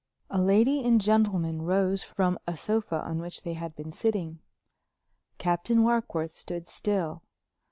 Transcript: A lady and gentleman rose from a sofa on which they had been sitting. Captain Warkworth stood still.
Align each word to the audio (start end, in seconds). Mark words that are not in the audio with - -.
A 0.31 0.41
lady 0.41 0.83
and 0.83 0.99
gentleman 0.99 1.61
rose 1.61 2.01
from 2.01 2.39
a 2.47 2.57
sofa 2.57 3.03
on 3.03 3.19
which 3.19 3.43
they 3.43 3.53
had 3.53 3.75
been 3.75 3.91
sitting. 3.91 4.39
Captain 5.37 5.83
Warkworth 5.83 6.33
stood 6.33 6.69
still. 6.69 7.21